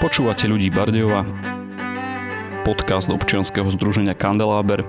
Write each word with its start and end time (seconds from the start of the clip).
Počúvate 0.00 0.48
ľudí 0.48 0.72
Bardejova, 0.72 1.28
podcast 2.64 3.12
občianskeho 3.12 3.68
združenia 3.68 4.16
Kandeláber, 4.16 4.80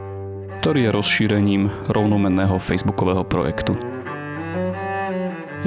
ktorý 0.64 0.88
je 0.88 0.96
rozšírením 0.96 1.68
rovnomenného 1.92 2.56
facebookového 2.56 3.28
projektu. 3.28 3.76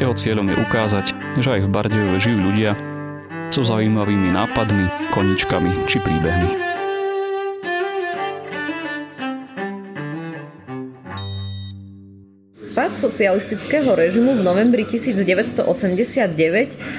Jeho 0.00 0.17
cieľom 0.17 0.49
je 0.49 0.57
ukázať, 0.57 1.07
že 1.45 1.61
aj 1.61 1.61
v 1.61 1.72
Bardejove 1.77 2.17
žijú 2.25 2.41
ľudia 2.41 2.72
so 3.53 3.61
zaujímavými 3.61 4.32
nápadmi, 4.32 5.12
koničkami 5.12 5.93
či 5.93 6.00
príbehmi. 6.00 6.64
Pád 12.95 13.11
socialistického 13.11 13.90
režimu 13.90 14.39
v 14.39 14.46
novembri 14.46 14.86
1989 14.86 15.66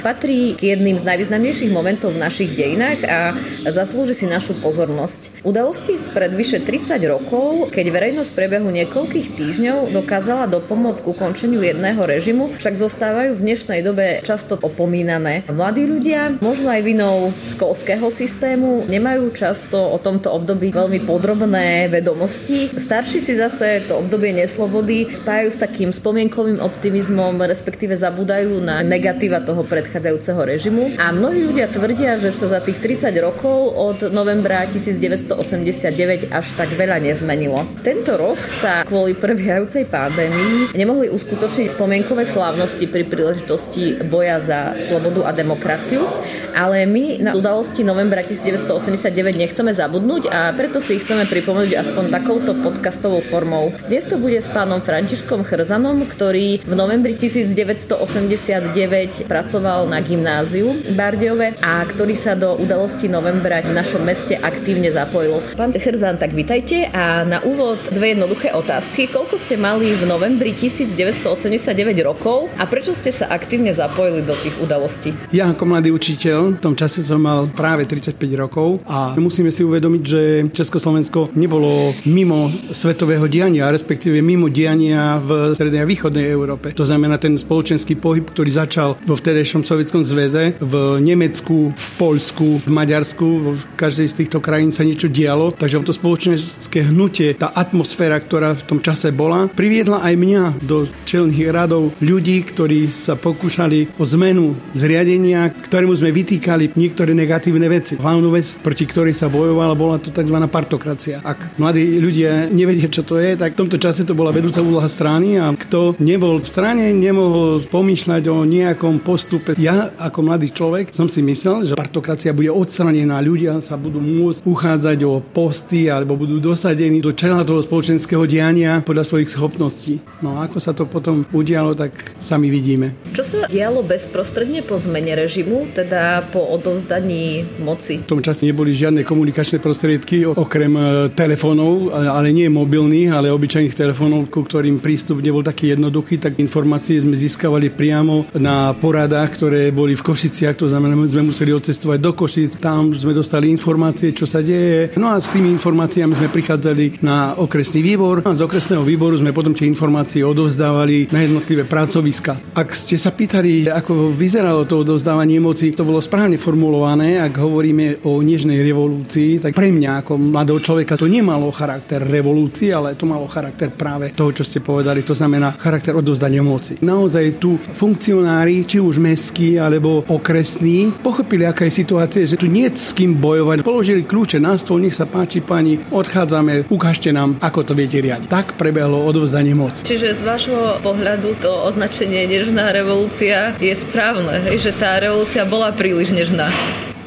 patrí 0.03 0.51
k 0.59 0.75
jedným 0.75 0.99
z 0.99 1.07
najvýznamnejších 1.07 1.71
momentov 1.71 2.11
v 2.11 2.19
našich 2.19 2.51
dejinách 2.51 2.99
a 3.07 3.39
zaslúži 3.71 4.11
si 4.11 4.27
našu 4.27 4.59
pozornosť. 4.59 5.31
Udalosti 5.47 5.95
spred 5.95 6.35
vyše 6.35 6.59
30 6.67 6.99
rokov, 7.07 7.71
keď 7.71 7.95
verejnosť 7.95 8.27
v 8.27 8.35
priebehu 8.35 8.67
niekoľkých 8.75 9.39
týždňov 9.39 9.95
dokázala 9.95 10.51
dopomôcť 10.51 10.99
k 10.99 11.07
ukončeniu 11.15 11.63
jedného 11.63 12.03
režimu, 12.03 12.59
však 12.59 12.75
zostávajú 12.75 13.39
v 13.39 13.43
dnešnej 13.47 13.79
dobe 13.79 14.19
často 14.27 14.59
opomínané. 14.59 15.47
Mladí 15.47 15.87
ľudia, 15.87 16.43
možno 16.43 16.75
aj 16.75 16.81
vinou 16.83 17.31
školského 17.55 18.11
systému, 18.11 18.83
nemajú 18.91 19.31
často 19.31 19.79
o 19.79 19.95
tomto 19.95 20.27
období 20.27 20.75
veľmi 20.75 21.07
podrobné 21.07 21.87
vedomosti. 21.87 22.75
Starší 22.75 23.23
si 23.23 23.39
zase 23.39 23.87
to 23.87 24.03
obdobie 24.03 24.35
neslobody 24.35 25.07
spájajú 25.15 25.55
s 25.55 25.61
takým 25.63 25.84
spomienkovým 25.91 26.61
optimizmom, 26.61 27.41
respektíve 27.43 27.97
zabúdajú 27.97 28.61
na 28.61 28.85
negatíva 28.85 29.41
toho 29.41 29.65
predchádzajúceho 29.65 30.41
režimu. 30.45 30.83
A 31.01 31.11
mnohí 31.11 31.45
ľudia 31.45 31.67
tvrdia, 31.69 32.21
že 32.21 32.31
sa 32.31 32.47
za 32.47 32.59
tých 32.61 32.79
30 32.79 33.11
rokov 33.19 33.73
od 33.75 34.13
novembra 34.13 34.65
1989 34.69 36.31
až 36.31 36.45
tak 36.55 36.69
veľa 36.73 37.01
nezmenilo. 37.01 37.65
Tento 37.81 38.15
rok 38.15 38.37
sa 38.53 38.85
kvôli 38.87 39.17
prebiehajúcej 39.17 39.89
pandémii 39.89 40.71
nemohli 40.77 41.09
uskutočniť 41.09 41.73
spomienkové 41.73 42.27
slávnosti 42.27 42.85
pri 42.85 43.03
príležitosti 43.07 44.05
boja 44.05 44.37
za 44.37 44.59
slobodu 44.77 45.25
a 45.25 45.31
demokraciu, 45.33 46.05
ale 46.53 46.85
my 46.85 47.25
na 47.25 47.31
udalosti 47.33 47.81
novembra 47.81 48.21
1989 48.21 49.09
nechceme 49.33 49.71
zabudnúť 49.73 50.29
a 50.29 50.53
preto 50.53 50.77
si 50.77 50.99
ich 50.99 51.03
chceme 51.07 51.25
pripomenúť 51.25 51.73
aspoň 51.79 52.03
takouto 52.11 52.51
podcastovou 52.59 53.23
formou. 53.25 53.73
Dnes 53.87 54.05
to 54.05 54.21
bude 54.21 54.37
s 54.37 54.51
pánom 54.51 54.83
Františkom 54.83 55.47
Chrzanom, 55.75 56.07
ktorý 56.07 56.63
v 56.63 56.71
novembri 56.71 57.19
1989 57.19 59.27
pracoval 59.27 59.91
na 59.91 59.99
gymnáziu 59.99 60.71
Bardejove 60.95 61.59
a 61.59 61.83
ktorý 61.83 62.15
sa 62.15 62.31
do 62.31 62.55
udalosti 62.55 63.11
novembra 63.11 63.59
v 63.59 63.75
našom 63.75 64.07
meste 64.07 64.39
aktívne 64.39 64.87
zapojil. 64.95 65.43
Pán 65.59 65.75
Chrzan, 65.75 66.15
tak 66.15 66.31
vitajte 66.31 66.87
a 66.95 67.27
na 67.27 67.43
úvod 67.43 67.75
dve 67.91 68.15
jednoduché 68.15 68.55
otázky. 68.55 69.11
Koľko 69.11 69.35
ste 69.35 69.59
mali 69.59 69.91
v 69.99 70.07
novembri 70.07 70.55
1989 70.55 71.67
rokov 72.07 72.47
a 72.55 72.63
prečo 72.71 72.95
ste 72.95 73.11
sa 73.11 73.27
aktívne 73.27 73.75
zapojili 73.75 74.23
do 74.23 74.31
tých 74.39 74.55
udalostí? 74.63 75.11
Ja 75.35 75.51
ako 75.51 75.75
mladý 75.75 75.91
učiteľ 75.91 76.55
v 76.55 76.59
tom 76.63 76.79
čase 76.79 77.03
som 77.03 77.19
mal 77.19 77.51
práve 77.51 77.83
35 77.83 78.15
rokov 78.39 78.79
a 78.87 79.11
musíme 79.19 79.51
si 79.51 79.67
uvedomiť, 79.67 80.03
že 80.07 80.47
Československo 80.55 81.35
nebolo 81.35 81.91
mimo 82.07 82.47
svetového 82.71 83.27
diania, 83.27 83.75
respektíve 83.75 84.23
mimo 84.23 84.47
diania 84.47 85.19
v 85.19 85.51
strednej 85.65 85.81
a 85.81 85.89
východnej 85.89 86.29
Európe. 86.29 86.77
To 86.77 86.85
znamená 86.85 87.17
ten 87.17 87.33
spoločenský 87.41 87.97
pohyb, 87.97 88.21
ktorý 88.29 88.53
začal 88.53 89.01
vo 89.01 89.17
vtedejšom 89.17 89.65
Sovietskom 89.65 90.05
zväze, 90.05 90.53
v 90.61 91.01
Nemecku, 91.01 91.73
v 91.73 91.89
Poľsku, 91.97 92.61
v 92.61 92.67
Maďarsku, 92.69 93.57
v 93.57 93.61
každej 93.73 94.07
z 94.13 94.17
týchto 94.21 94.37
krajín 94.45 94.69
sa 94.69 94.85
niečo 94.85 95.09
dialo, 95.09 95.49
takže 95.49 95.81
to 95.81 95.89
spoločenské 95.89 96.85
hnutie, 96.85 97.33
tá 97.33 97.49
atmosféra, 97.49 98.21
ktorá 98.21 98.53
v 98.53 98.61
tom 98.69 98.77
čase 98.77 99.09
bola, 99.09 99.49
priviedla 99.49 100.05
aj 100.05 100.13
mňa 100.13 100.43
do 100.61 100.85
čelných 101.09 101.49
radov 101.49 101.97
ľudí, 101.97 102.45
ktorí 102.45 102.85
sa 102.85 103.17
pokúšali 103.17 103.97
o 103.97 104.05
zmenu 104.05 104.53
zriadenia, 104.77 105.49
ktorému 105.49 105.97
sme 105.97 106.13
vytýkali 106.13 106.77
niektoré 106.77 107.17
negatívne 107.17 107.65
veci. 107.65 107.97
Hlavnú 107.97 108.29
vec, 108.37 108.45
proti 108.61 108.85
ktorej 108.85 109.17
sa 109.17 109.33
bojovala, 109.33 109.73
bola 109.73 109.97
to 109.97 110.13
tzv. 110.13 110.37
partokracia. 110.45 111.25
Ak 111.25 111.57
mladí 111.57 111.97
ľudia 111.97 112.53
nevedia, 112.53 112.85
čo 112.85 113.01
to 113.01 113.17
je, 113.17 113.33
tak 113.33 113.57
v 113.57 113.65
tomto 113.65 113.81
čase 113.81 114.05
to 114.05 114.13
bola 114.13 114.29
vedúca 114.29 114.61
úloha 114.61 114.85
strany 114.85 115.41
a 115.41 115.54
kto 115.55 115.95
nebol 115.99 116.43
v 116.43 116.47
strane, 116.47 116.91
nemohol 116.91 117.65
pomýšľať 117.67 118.23
o 118.29 118.45
nejakom 118.45 119.01
postupe. 119.01 119.57
Ja 119.59 119.91
ako 119.97 120.19
mladý 120.21 120.51
človek 120.51 120.93
som 120.93 121.09
si 121.09 121.25
myslel, 121.25 121.65
že 121.65 121.73
partokracia 121.73 122.35
bude 122.35 122.51
odstranená, 122.51 123.19
ľudia 123.19 123.57
sa 123.59 123.79
budú 123.79 123.99
môcť 123.99 124.45
uchádzať 124.45 124.99
o 125.07 125.19
posty 125.19 125.89
alebo 125.89 126.15
budú 126.15 126.37
dosadení 126.39 127.01
do 127.01 127.11
čela 127.11 127.41
toho 127.41 127.59
spoločenského 127.65 128.23
diania 128.29 128.85
podľa 128.85 129.03
svojich 129.03 129.33
schopností. 129.33 129.99
No 130.21 130.37
a 130.37 130.45
ako 130.45 130.57
sa 130.61 130.71
to 130.71 130.85
potom 130.85 131.25
udialo, 131.33 131.73
tak 131.73 132.15
sami 132.21 132.53
vidíme. 132.53 132.93
Čo 133.11 133.23
sa 133.25 133.39
dialo 133.49 133.81
bezprostredne 133.81 134.61
po 134.61 134.77
zmene 134.77 135.17
režimu, 135.17 135.73
teda 135.73 136.29
po 136.29 136.43
odovzdaní 136.53 137.47
moci? 137.59 138.05
V 138.05 138.11
tom 138.11 138.21
čase 138.21 138.45
neboli 138.45 138.71
žiadne 138.77 139.01
komunikačné 139.01 139.59
prostriedky 139.59 140.27
okrem 140.27 140.73
e, 140.77 140.83
telefónov, 141.17 141.89
ale 141.91 142.29
nie 142.29 142.47
mobilných, 142.51 143.09
ale 143.11 143.33
obyčajných 143.33 143.73
telefónov, 143.73 144.29
ku 144.29 144.45
ktorým 144.45 144.77
prístup 144.79 145.23
nebol 145.23 145.34
taký 145.41 145.75
jednoduchý, 145.75 146.21
tak 146.21 146.37
informácie 146.37 147.01
sme 147.01 147.17
získavali 147.17 147.73
priamo 147.73 148.29
na 148.37 148.71
poradách, 148.75 149.29
ktoré 149.39 149.71
boli 149.73 149.95
v 149.95 150.05
Košiciach, 150.05 150.59
to 150.59 150.69
znamená, 150.69 150.93
sme 151.07 151.25
museli 151.25 151.51
odcestovať 151.51 151.99
do 151.99 152.11
Košic, 152.13 152.59
tam 152.59 152.93
sme 152.93 153.11
dostali 153.11 153.51
informácie, 153.51 154.13
čo 154.13 154.29
sa 154.29 154.39
deje. 154.39 154.95
No 154.99 155.11
a 155.11 155.19
s 155.19 155.33
tými 155.33 155.49
informáciami 155.55 156.13
sme 156.15 156.29
prichádzali 156.29 157.01
na 157.01 157.35
okresný 157.35 157.81
výbor 157.81 158.21
a 158.23 158.31
z 158.31 158.45
okresného 158.45 158.85
výboru 158.85 159.19
sme 159.19 159.35
potom 159.35 159.51
tie 159.51 159.67
informácie 159.67 160.21
odovzdávali 160.23 161.09
na 161.11 161.25
jednotlivé 161.25 161.65
pracoviska. 161.67 162.55
Ak 162.55 162.71
ste 162.71 162.95
sa 162.95 163.11
pýtali, 163.11 163.67
ako 163.67 164.13
vyzeralo 164.13 164.63
to 164.63 164.85
odovzdávanie 164.85 165.41
moci, 165.41 165.75
to 165.75 165.83
bolo 165.83 165.99
správne 165.99 166.39
formulované, 166.39 167.19
ak 167.19 167.33
hovoríme 167.41 168.05
o 168.07 168.21
nežnej 168.21 168.61
revolúcii, 168.61 169.41
tak 169.41 169.57
pre 169.57 169.73
mňa 169.73 170.05
ako 170.05 170.15
mladého 170.19 170.59
človeka 170.61 170.95
to 170.99 171.09
nemalo 171.09 171.49
charakter 171.51 171.99
revolúcie, 172.03 172.71
ale 172.71 172.93
to 172.93 173.09
malo 173.09 173.27
charakter 173.27 173.73
práve 173.73 174.13
toho, 174.13 174.31
čo 174.31 174.43
ste 174.45 174.61
povedali, 174.61 175.01
to 175.01 175.11
znamená 175.11 175.24
charakter 175.59 175.95
odovzdania 175.95 176.43
moci. 176.45 176.77
Naozaj 176.81 177.41
tu 177.41 177.57
funkcionári, 177.75 178.65
či 178.65 178.77
už 178.81 179.01
mestskí 179.01 179.57
alebo 179.57 180.03
okresní, 180.05 180.93
pochopili, 181.01 181.45
aká 181.45 181.65
je 181.67 181.73
situácia, 181.81 182.23
že 182.25 182.39
tu 182.39 182.45
nie 182.45 182.67
s 182.69 182.91
kým 182.91 183.17
bojovať. 183.17 183.65
Položili 183.65 184.05
kľúče 184.05 184.37
na 184.37 184.55
stôl, 184.55 184.81
nech 184.81 184.95
sa 184.95 185.09
páči 185.09 185.41
pani, 185.41 185.81
odchádzame, 185.89 186.69
ukážte 186.69 187.09
nám, 187.09 187.37
ako 187.41 187.65
to 187.65 187.73
viete 187.77 187.97
riadiť. 187.99 188.27
Tak 188.29 188.57
prebehlo 188.59 189.03
odovzdanie 189.05 189.53
moci. 189.53 189.85
Čiže 189.85 190.17
z 190.17 190.21
vášho 190.21 190.79
pohľadu 190.81 191.37
to 191.39 191.51
označenie 191.65 192.25
nežná 192.27 192.71
revolúcia 192.71 193.53
je 193.57 193.73
správne, 193.73 194.41
hej, 194.49 194.69
že 194.69 194.71
tá 194.75 194.97
revolúcia 194.99 195.43
bola 195.45 195.71
príliš 195.75 196.11
nežná. 196.15 196.49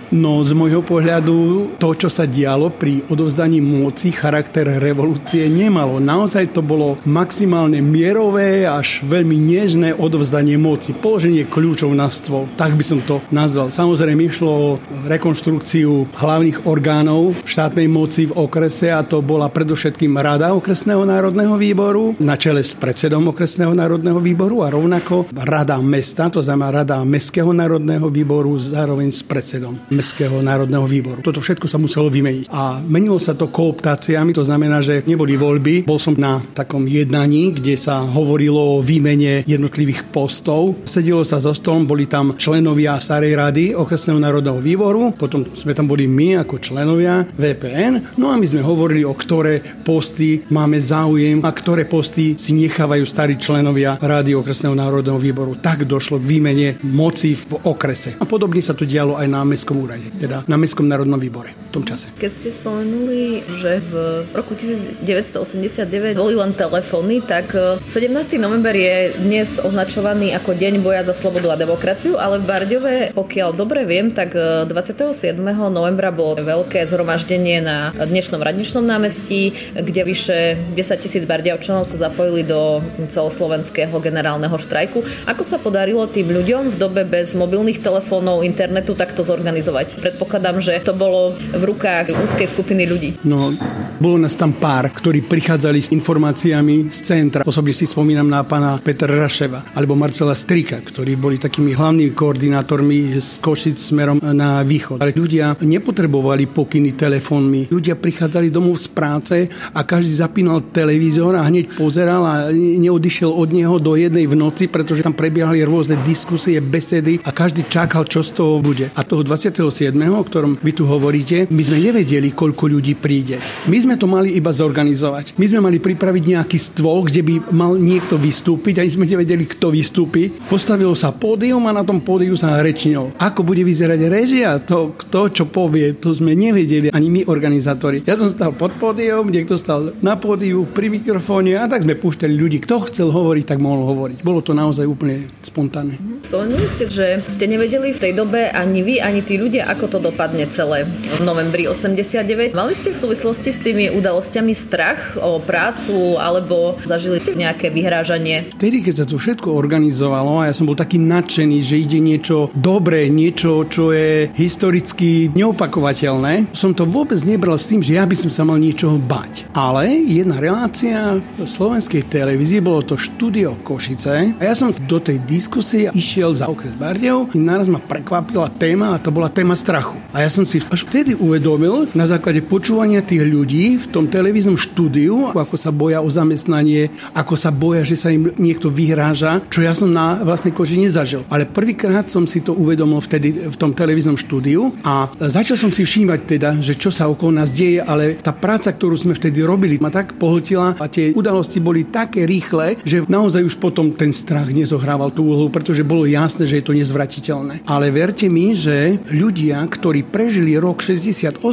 No 0.09 0.41
z 0.41 0.57
môjho 0.57 0.81
pohľadu 0.81 1.37
to, 1.77 1.89
čo 1.93 2.09
sa 2.09 2.25
dialo 2.25 2.73
pri 2.73 3.05
odovzdaní 3.13 3.61
moci, 3.61 4.09
charakter 4.09 4.65
revolúcie 4.81 5.45
nemalo. 5.53 6.01
Naozaj 6.01 6.57
to 6.57 6.65
bolo 6.65 6.97
maximálne 7.05 7.85
mierové 7.85 8.65
až 8.65 9.05
veľmi 9.05 9.37
nežné 9.37 9.93
odovzdanie 9.93 10.57
moci. 10.57 10.97
Položenie 10.97 11.45
kľúčov 11.45 11.93
na 11.93 12.09
stôl. 12.09 12.49
Tak 12.57 12.73
by 12.73 12.85
som 12.85 13.05
to 13.05 13.21
nazval. 13.29 13.69
Samozrejme 13.69 14.25
išlo 14.25 14.49
o 14.49 14.69
rekonštrukciu 15.05 16.09
hlavných 16.17 16.65
orgánov 16.65 17.37
štátnej 17.45 17.89
moci 17.93 18.33
v 18.33 18.37
okrese 18.37 18.89
a 18.89 19.05
to 19.05 19.21
bola 19.21 19.53
predovšetkým 19.53 20.17
Rada 20.17 20.57
okresného 20.57 21.05
národného 21.05 21.53
výboru 21.61 22.17
na 22.17 22.41
čele 22.41 22.65
s 22.65 22.73
predsedom 22.73 23.29
okresného 23.29 23.77
národného 23.77 24.25
výboru 24.25 24.65
a 24.65 24.73
rovnako 24.73 25.29
Rada 25.37 25.77
mesta, 25.85 26.33
to 26.33 26.41
znamená 26.41 26.81
Rada 26.81 27.05
mestského 27.05 27.53
národného 27.53 28.09
výboru 28.09 28.57
zároveň 28.57 29.13
s 29.13 29.21
predsedom 29.21 29.77
Mestského 29.99 30.39
národného 30.39 30.87
výboru. 30.87 31.19
Toto 31.27 31.43
všetko 31.43 31.67
sa 31.67 31.83
muselo 31.83 32.07
vymeniť. 32.07 32.47
A 32.55 32.79
menilo 32.79 33.19
sa 33.19 33.35
to 33.35 33.51
kooptáciami, 33.51 34.31
to 34.31 34.47
znamená, 34.47 34.79
že 34.79 35.03
neboli 35.03 35.35
voľby. 35.35 35.83
Bol 35.83 35.99
som 35.99 36.15
na 36.15 36.39
takom 36.55 36.87
jednaní, 36.87 37.51
kde 37.59 37.75
sa 37.75 38.07
hovorilo 38.07 38.79
o 38.79 38.85
výmene 38.85 39.43
jednotlivých 39.43 40.15
postov. 40.15 40.79
Sedilo 40.87 41.27
sa 41.27 41.43
za 41.43 41.51
stolom, 41.51 41.83
boli 41.83 42.07
tam 42.07 42.39
členovia 42.39 42.95
Starej 43.03 43.35
rady 43.35 43.65
Okresného 43.75 44.23
národného 44.23 44.63
výboru, 44.63 45.11
potom 45.19 45.51
sme 45.57 45.75
tam 45.75 45.91
boli 45.91 46.07
my 46.07 46.47
ako 46.47 46.61
členovia 46.63 47.27
VPN, 47.35 48.21
no 48.21 48.31
a 48.31 48.37
my 48.37 48.47
sme 48.47 48.63
hovorili 48.63 49.03
o 49.03 49.17
ktoré 49.17 49.83
posty 49.83 50.45
máme 50.53 50.77
záujem 50.79 51.41
a 51.43 51.51
ktoré 51.51 51.89
posty 51.89 52.37
si 52.37 52.53
nechávajú 52.55 53.03
starí 53.09 53.35
členovia 53.41 53.97
Rady 53.97 54.37
Okresného 54.37 54.77
národného 54.77 55.17
výboru. 55.17 55.57
Tak 55.57 55.89
došlo 55.89 56.21
k 56.21 56.29
výmene 56.29 56.69
moci 56.85 57.33
v 57.35 57.59
okrese. 57.65 58.21
A 58.21 58.29
podobne 58.29 58.61
sa 58.61 58.77
to 58.77 58.85
dialo 58.85 59.17
aj 59.17 59.27
na 59.27 59.41
mestskom 59.43 59.81
úrade, 59.89 60.13
teda 60.21 60.45
na 60.45 60.61
Mestskom 60.61 60.85
národnom 60.85 61.17
výbore 61.17 61.57
v 61.57 61.71
tom 61.73 61.81
čase. 61.89 62.13
Keď 62.21 62.29
ste 62.29 62.51
spomenuli, 62.53 63.41
že 63.65 63.81
v 63.81 63.93
roku 64.37 64.53
1989 64.53 66.13
boli 66.13 66.37
len 66.37 66.53
telefóny, 66.53 67.25
tak 67.25 67.57
17. 67.89 67.89
E, 67.89 68.37
november 68.37 68.77
je 68.77 69.17
dnes 69.17 69.49
označovaný 69.57 70.37
ako 70.37 70.53
Deň 70.53 70.85
boja 70.85 71.09
za 71.09 71.17
slobodu 71.17 71.57
a 71.57 71.57
demokraciu, 71.57 72.21
ale 72.21 72.37
v 72.37 72.45
Barďove, 72.45 72.97
pokiaľ 73.17 73.57
dobre 73.57 73.89
viem, 73.89 74.13
tak 74.13 74.37
27. 74.37 75.41
E, 75.41 75.53
novembra 75.73 76.13
bolo 76.13 76.37
veľké 76.45 76.85
zhromaždenie 76.85 77.65
na 77.65 77.97
dnešnom 77.97 78.45
radničnom 78.45 78.85
námestí, 78.85 79.57
kde 79.73 80.05
vyše 80.05 80.39
10 80.77 81.01
tisíc 81.01 81.25
bardiavčanov 81.25 81.89
sa 81.89 81.97
zapojili 81.97 82.45
do 82.45 82.85
celoslovenského 83.09 83.97
generálneho 84.05 84.61
štrajku. 84.61 85.01
Ako 85.25 85.43
sa 85.49 85.57
podarilo 85.57 86.05
tým 86.11 86.29
ľuďom 86.29 86.75
v 86.75 86.77
dobe 86.77 87.09
bez 87.09 87.33
mobilných 87.33 87.81
telefónov, 87.81 88.45
internetu 88.45 88.93
takto 88.93 89.25
zorganizovať? 89.25 89.78
Predpokladám, 89.87 90.59
že 90.59 90.83
to 90.83 90.91
bolo 90.97 91.39
v 91.39 91.63
rukách 91.63 92.11
úzkej 92.11 92.49
skupiny 92.51 92.83
ľudí. 92.91 93.11
No, 93.23 93.55
bolo 94.03 94.19
nás 94.19 94.35
tam 94.35 94.59
pár, 94.59 94.91
ktorí 94.91 95.23
prichádzali 95.23 95.79
s 95.79 95.95
informáciami 95.95 96.91
z 96.91 96.99
centra. 97.07 97.43
Osobne 97.47 97.71
si 97.71 97.87
spomínam 97.87 98.27
na 98.27 98.43
pána 98.43 98.83
Petra 98.83 99.11
Raševa 99.11 99.71
alebo 99.79 99.95
Marcela 99.95 100.35
Strika, 100.35 100.83
ktorí 100.83 101.15
boli 101.15 101.39
takými 101.39 101.75
hlavnými 101.79 102.11
koordinátormi 102.15 103.15
z 103.23 103.39
Košic 103.39 103.79
smerom 103.79 104.19
na 104.19 104.67
východ. 104.67 104.99
Ale 104.99 105.15
ľudia 105.15 105.55
nepotrebovali 105.63 106.51
pokyny 106.51 106.99
telefónmi. 106.99 107.71
Ľudia 107.71 107.95
prichádzali 107.95 108.51
domov 108.51 108.83
z 108.83 108.89
práce 108.91 109.37
a 109.51 109.81
každý 109.87 110.15
zapínal 110.15 110.67
televízor 110.75 111.39
a 111.39 111.47
hneď 111.47 111.79
pozeral 111.79 112.23
a 112.27 112.35
neodišiel 112.51 113.31
od 113.31 113.49
neho 113.55 113.77
do 113.79 113.95
jednej 113.95 114.27
v 114.27 114.35
noci, 114.35 114.67
pretože 114.67 115.07
tam 115.07 115.15
prebiehali 115.15 115.63
rôzne 115.63 116.01
diskusie, 116.03 116.59
besedy 116.59 117.23
a 117.23 117.31
každý 117.31 117.67
čakal, 117.71 118.03
čo 118.09 118.25
z 118.25 118.35
toho 118.35 118.59
bude. 118.59 118.91
A 118.97 119.07
toho 119.07 119.23
27., 119.23 119.68
o 119.69 120.23
ktorom 120.25 120.59
vy 120.59 120.73
tu 120.75 120.85
hovoríte, 120.85 121.47
my 121.49 121.63
sme 121.63 121.79
nevedeli, 121.79 122.35
koľko 122.35 122.69
ľudí 122.69 122.99
príde. 122.99 123.39
My 123.71 123.79
sme 123.79 123.95
to 123.95 124.11
mali 124.11 124.35
iba 124.35 124.51
zorganizovať. 124.51 125.39
My 125.39 125.47
sme 125.47 125.61
mali 125.65 125.79
pripraviť 125.79 126.23
nejaký 126.37 126.59
stôl, 126.59 127.07
kde 127.07 127.23
by 127.25 127.35
mal 127.55 127.75
niekto 127.79 128.19
vystúpiť, 128.19 128.83
ani 128.83 128.91
sme 128.93 129.07
nevedeli, 129.09 129.45
kto 129.49 129.73
vystúpi. 129.73 130.31
Postavilo 130.31 130.93
sa 130.95 131.11
pódium 131.15 131.65
a 131.69 131.73
na 131.75 131.83
tom 131.83 131.99
pódiu 131.99 132.35
sa 132.35 132.61
rečnilo. 132.63 133.15
Ako 133.19 133.43
bude 133.43 133.63
vyzerať 133.65 134.01
režia, 134.07 134.59
to 134.63 134.95
kto 134.95 135.33
čo 135.33 135.45
povie, 135.49 135.97
to 135.99 136.13
sme 136.15 136.35
nevedeli 136.35 136.93
ani 136.93 137.09
my 137.11 137.21
organizátori. 137.27 138.05
Ja 138.07 138.15
som 138.15 138.31
stal 138.31 138.55
pod 138.55 138.75
pódium, 138.79 139.33
niekto 139.33 139.59
stal 139.59 139.97
na 139.99 140.15
pódiu 140.15 140.69
pri 140.69 140.93
mikrofóne 140.93 141.59
a 141.59 141.67
tak 141.67 141.83
sme 141.83 141.99
púšťali 141.99 142.35
ľudí. 142.35 142.63
Kto 142.63 142.87
chcel 142.87 143.11
hovoriť, 143.11 143.45
tak 143.51 143.59
mohol 143.59 143.89
hovoriť. 143.89 144.19
Bolo 144.23 144.41
to 144.45 144.55
naozaj 144.55 144.87
úplne 144.87 145.27
spontánne. 145.43 145.99
Spomenuli 146.23 146.69
ste, 146.71 146.85
že 146.87 147.07
ste 147.27 147.51
nevedeli 147.51 147.91
v 147.91 147.99
tej 147.99 148.13
dobe 148.15 148.47
ani 148.53 148.85
vy, 148.85 148.95
ani 149.03 149.27
tí 149.27 149.41
ľudia, 149.41 149.58
ako 149.65 149.85
to 149.91 149.99
dopadne 149.99 150.47
celé 150.47 150.87
v 150.87 151.21
novembri 151.27 151.67
89. 151.67 152.55
Mali 152.55 152.79
ste 152.79 152.95
v 152.95 152.99
súvislosti 153.03 153.51
s 153.51 153.59
tými 153.59 153.91
udalosťami 153.91 154.55
strach 154.55 155.19
o 155.19 155.43
prácu 155.43 156.15
alebo 156.15 156.79
zažili 156.87 157.19
ste 157.19 157.35
nejaké 157.35 157.75
vyhrážanie? 157.75 158.55
Vtedy, 158.55 158.87
keď 158.87 158.95
sa 159.03 159.07
to 159.11 159.19
všetko 159.19 159.51
organizovalo 159.51 160.47
a 160.47 160.49
ja 160.51 160.55
som 160.55 160.71
bol 160.71 160.79
taký 160.79 161.03
nadšený, 161.03 161.59
že 161.59 161.83
ide 161.83 161.99
niečo 161.99 162.55
dobré, 162.55 163.11
niečo, 163.11 163.67
čo 163.67 163.91
je 163.91 164.31
historicky 164.39 165.35
neopakovateľné, 165.35 166.55
som 166.55 166.71
to 166.71 166.87
vôbec 166.87 167.19
nebral 167.27 167.59
s 167.59 167.67
tým, 167.67 167.83
že 167.83 167.99
ja 167.99 168.07
by 168.07 168.15
som 168.15 168.31
sa 168.31 168.47
mal 168.47 168.63
niečoho 168.63 169.03
bať. 169.03 169.51
Ale 169.59 169.91
jedna 170.07 170.39
relácia 170.39 171.19
v 171.19 171.43
slovenskej 171.43 172.07
televízii, 172.07 172.63
bolo 172.63 172.87
to 172.87 172.95
štúdio 172.95 173.59
Košice 173.67 174.39
a 174.39 174.43
ja 174.47 174.55
som 174.55 174.71
do 174.71 175.03
tej 175.03 175.19
diskusie 175.27 175.91
išiel 175.91 176.39
za 176.39 176.47
okres 176.47 176.77
Bardejov 176.79 177.35
naraz 177.49 177.73
ma 177.73 177.81
prekvapila 177.81 178.53
téma 178.61 178.93
a 178.93 179.01
to 179.01 179.09
bola 179.09 179.33
téma 179.33 179.48
strachu. 179.55 180.01
A 180.13 180.25
ja 180.25 180.31
som 180.33 180.49
si 180.49 180.59
až 180.59 180.85
vtedy 180.85 181.15
uvedomil 181.15 181.89
na 181.95 182.09
základe 182.09 182.41
počúvania 182.45 183.05
tých 183.05 183.25
ľudí 183.25 183.77
v 183.79 183.87
tom 183.93 184.09
televíznom 184.09 184.57
štúdiu, 184.57 185.31
ako 185.33 185.57
sa 185.57 185.71
boja 185.71 186.01
o 186.01 186.09
zamestnanie, 186.09 186.91
ako 187.15 187.35
sa 187.37 187.53
boja, 187.53 187.85
že 187.85 187.97
sa 187.97 188.09
im 188.09 188.33
niekto 188.41 188.73
vyhráža, 188.73 189.45
čo 189.53 189.63
ja 189.63 189.77
som 189.77 189.93
na 189.93 190.19
vlastnej 190.25 190.51
koži 190.57 190.81
nezažil. 190.81 191.23
Ale 191.29 191.47
prvýkrát 191.47 192.09
som 192.09 192.25
si 192.25 192.41
to 192.41 192.57
uvedomil 192.57 192.99
vtedy 193.05 193.49
v 193.49 193.57
tom 193.61 193.77
televíznom 193.77 194.17
štúdiu 194.17 194.75
a 194.83 195.13
začal 195.29 195.61
som 195.61 195.71
si 195.71 195.85
všímať 195.85 196.21
teda, 196.25 196.51
že 196.59 196.75
čo 196.75 196.89
sa 196.89 197.07
okolo 197.07 197.39
nás 197.39 197.53
deje, 197.53 197.85
ale 197.85 198.19
tá 198.19 198.33
práca, 198.33 198.73
ktorú 198.73 198.97
sme 198.97 199.13
vtedy 199.15 199.45
robili, 199.45 199.77
ma 199.79 199.93
tak 199.93 200.17
pohltila 200.17 200.75
a 200.81 200.87
tie 200.89 201.13
udalosti 201.13 201.61
boli 201.61 201.87
také 201.87 202.25
rýchle, 202.25 202.81
že 202.83 203.05
naozaj 203.07 203.45
už 203.45 203.55
potom 203.61 203.93
ten 203.95 204.11
strach 204.11 204.49
nezohrával 204.51 205.13
tú 205.13 205.29
úlohu, 205.29 205.53
pretože 205.53 205.85
bolo 205.85 206.09
jasné, 206.09 206.49
že 206.49 206.59
je 206.59 206.65
to 206.65 206.75
nezvratiteľné. 206.75 207.69
Ale 207.69 207.93
verte 207.93 208.27
mi, 208.33 208.57
že 208.57 208.97
ľudia, 209.13 209.28
ktorí 209.29 210.09
prežili 210.09 210.57
rok 210.57 210.81
68, 210.81 211.45